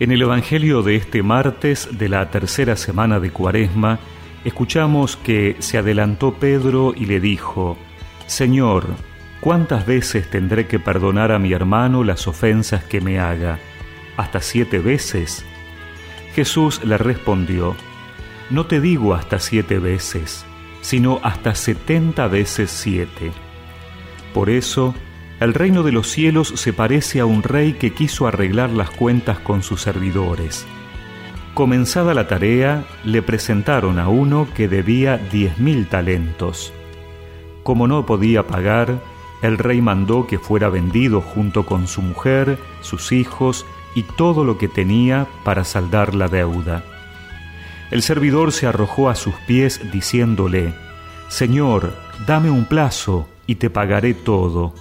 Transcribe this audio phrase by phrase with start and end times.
[0.00, 4.00] En el Evangelio de este martes de la tercera semana de Cuaresma,
[4.44, 7.78] escuchamos que se adelantó Pedro y le dijo,
[8.26, 8.86] Señor,
[9.40, 13.60] ¿cuántas veces tendré que perdonar a mi hermano las ofensas que me haga?
[14.16, 15.44] ¿Hasta siete veces?
[16.34, 17.76] Jesús le respondió,
[18.50, 20.44] No te digo hasta siete veces,
[20.80, 23.30] sino hasta setenta veces siete.
[24.34, 24.92] Por eso,
[25.44, 29.38] el reino de los cielos se parece a un rey que quiso arreglar las cuentas
[29.38, 30.66] con sus servidores.
[31.52, 36.72] Comenzada la tarea, le presentaron a uno que debía diez mil talentos.
[37.62, 39.00] Como no podía pagar,
[39.42, 44.58] el rey mandó que fuera vendido junto con su mujer, sus hijos y todo lo
[44.58, 46.82] que tenía para saldar la deuda.
[47.90, 50.74] El servidor se arrojó a sus pies diciéndole,
[51.28, 51.94] Señor,
[52.26, 54.74] dame un plazo y te pagaré todo.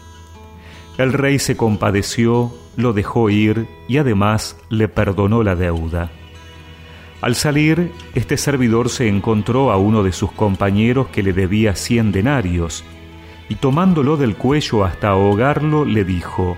[0.97, 6.11] El rey se compadeció, lo dejó ir y además le perdonó la deuda.
[7.21, 12.11] Al salir, este servidor se encontró a uno de sus compañeros que le debía cien
[12.11, 12.83] denarios,
[13.49, 16.57] y tomándolo del cuello hasta ahogarlo, le dijo,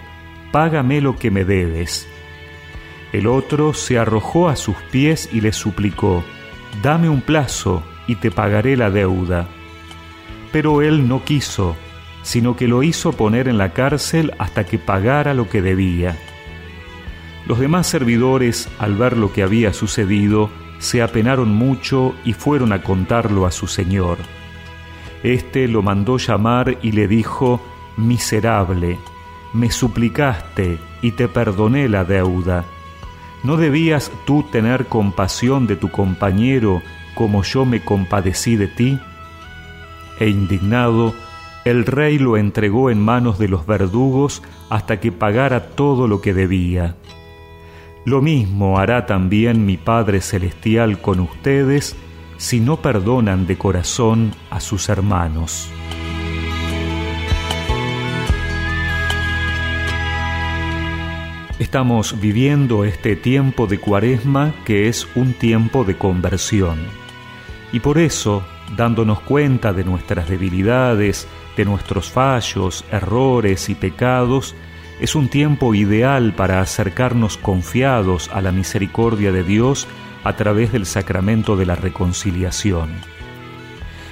[0.52, 2.08] Págame lo que me debes.
[3.14, 6.24] El otro se arrojó a sus pies y le suplicó,
[6.82, 9.48] Dame un plazo y te pagaré la deuda.
[10.52, 11.76] Pero él no quiso,
[12.26, 16.18] sino que lo hizo poner en la cárcel hasta que pagara lo que debía.
[17.46, 22.82] Los demás servidores, al ver lo que había sucedido, se apenaron mucho y fueron a
[22.82, 24.18] contarlo a su señor.
[25.22, 27.62] Este lo mandó llamar y le dijo,
[27.96, 28.98] Miserable,
[29.54, 32.66] me suplicaste y te perdoné la deuda.
[33.44, 36.82] ¿No debías tú tener compasión de tu compañero
[37.14, 39.00] como yo me compadecí de ti?
[40.20, 41.14] E indignado,
[41.66, 46.34] el rey lo entregó en manos de los verdugos hasta que pagara todo lo que
[46.34, 46.96] debía.
[48.06, 51.96] Lo mismo hará también mi Padre Celestial con ustedes
[52.38, 55.72] si no perdonan de corazón a sus hermanos.
[61.58, 66.78] Estamos viviendo este tiempo de cuaresma que es un tiempo de conversión.
[67.72, 68.44] Y por eso
[68.76, 74.56] dándonos cuenta de nuestras debilidades, de nuestros fallos, errores y pecados,
[75.00, 79.88] es un tiempo ideal para acercarnos confiados a la misericordia de Dios
[80.24, 82.90] a través del sacramento de la reconciliación.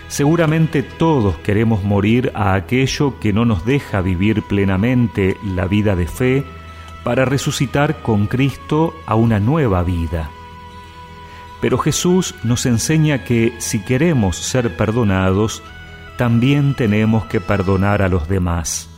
[0.07, 6.07] Seguramente todos queremos morir a aquello que no nos deja vivir plenamente la vida de
[6.07, 6.43] fe
[7.03, 10.29] para resucitar con Cristo a una nueva vida.
[11.63, 15.63] Pero Jesús nos enseña que si queremos ser perdonados,
[16.17, 18.89] también tenemos que perdonar a los demás.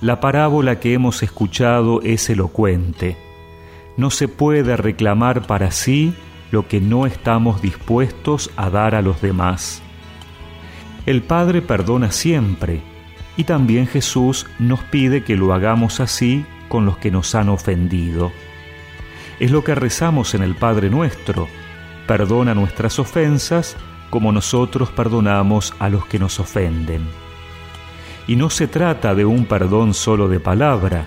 [0.00, 3.18] La parábola que hemos escuchado es elocuente.
[3.98, 6.14] No se puede reclamar para sí
[6.52, 9.82] lo que no estamos dispuestos a dar a los demás.
[11.04, 12.80] El Padre perdona siempre
[13.36, 18.32] y también Jesús nos pide que lo hagamos así con los que nos han ofendido.
[19.40, 21.48] Es lo que rezamos en el Padre nuestro.
[22.06, 23.76] Perdona nuestras ofensas
[24.10, 27.06] como nosotros perdonamos a los que nos ofenden.
[28.26, 31.06] Y no se trata de un perdón solo de palabra.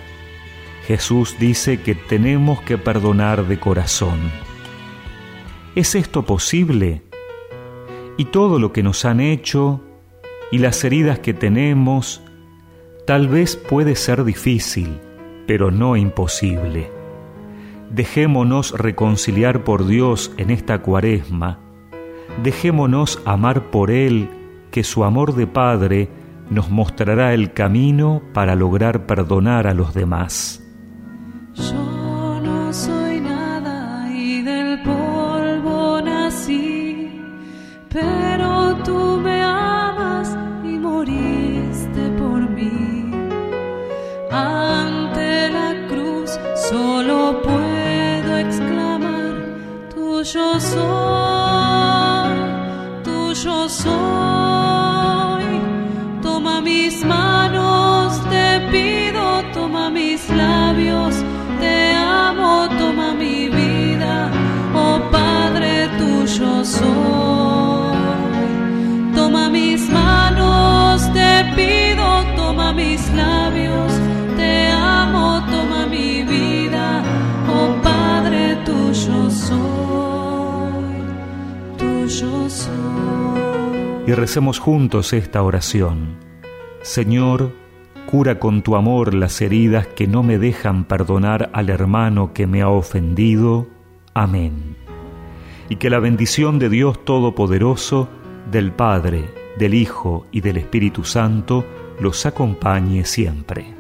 [0.88, 4.20] Jesús dice que tenemos que perdonar de corazón.
[5.75, 7.03] ¿Es esto posible?
[8.18, 9.81] Y todo lo que nos han hecho
[10.52, 12.22] y las heridas que tenemos,
[13.06, 15.00] tal vez puede ser difícil,
[15.47, 17.00] pero no imposible.
[17.91, 21.59] Dejémonos reconciliar por Dios en esta cuaresma.
[22.41, 24.29] Dejémonos amar por Él,
[24.72, 26.09] que su amor de Padre
[26.50, 30.63] nos mostrará el camino para lograr perdonar a los demás.
[31.53, 37.22] Yo no soy nada y del polvo nací,
[37.90, 38.31] pero
[50.31, 50.91] tuyo soy,
[84.08, 86.17] Y recemos juntos esta oración.
[86.82, 87.52] Señor,
[88.11, 92.61] Cura con tu amor las heridas que no me dejan perdonar al hermano que me
[92.61, 93.67] ha ofendido.
[94.14, 94.76] Amén.
[95.70, 98.09] Y que la bendición de Dios Todopoderoso,
[98.52, 101.66] del Padre, del Hijo y del Espíritu Santo
[102.02, 103.71] los acompañe siempre.